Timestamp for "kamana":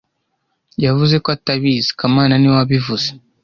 1.99-2.33